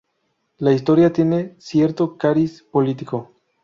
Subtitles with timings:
[0.57, 3.33] La historia tiene cierto cariz político.